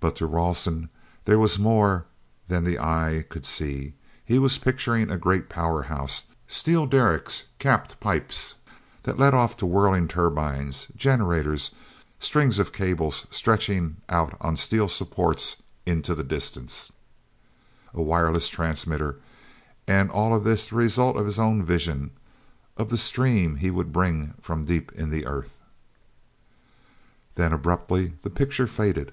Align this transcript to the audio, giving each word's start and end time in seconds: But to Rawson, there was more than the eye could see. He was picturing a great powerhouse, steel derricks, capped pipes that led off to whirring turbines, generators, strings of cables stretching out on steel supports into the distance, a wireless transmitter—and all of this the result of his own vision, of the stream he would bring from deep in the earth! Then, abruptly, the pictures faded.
But 0.00 0.16
to 0.16 0.26
Rawson, 0.26 0.88
there 1.24 1.38
was 1.38 1.56
more 1.56 2.06
than 2.48 2.64
the 2.64 2.80
eye 2.80 3.24
could 3.28 3.46
see. 3.46 3.94
He 4.24 4.36
was 4.40 4.58
picturing 4.58 5.08
a 5.08 5.16
great 5.16 5.48
powerhouse, 5.48 6.24
steel 6.48 6.84
derricks, 6.84 7.44
capped 7.60 8.00
pipes 8.00 8.56
that 9.04 9.20
led 9.20 9.34
off 9.34 9.56
to 9.58 9.66
whirring 9.66 10.08
turbines, 10.08 10.88
generators, 10.96 11.70
strings 12.18 12.58
of 12.58 12.72
cables 12.72 13.28
stretching 13.30 13.98
out 14.08 14.36
on 14.40 14.56
steel 14.56 14.88
supports 14.88 15.62
into 15.86 16.12
the 16.16 16.24
distance, 16.24 16.90
a 17.94 18.02
wireless 18.02 18.48
transmitter—and 18.48 20.10
all 20.10 20.34
of 20.34 20.42
this 20.42 20.66
the 20.66 20.74
result 20.74 21.16
of 21.16 21.24
his 21.26 21.38
own 21.38 21.62
vision, 21.62 22.10
of 22.76 22.90
the 22.90 22.98
stream 22.98 23.54
he 23.54 23.70
would 23.70 23.92
bring 23.92 24.34
from 24.40 24.64
deep 24.64 24.90
in 24.94 25.10
the 25.10 25.24
earth! 25.24 25.56
Then, 27.36 27.52
abruptly, 27.52 28.14
the 28.22 28.30
pictures 28.30 28.68
faded. 28.72 29.12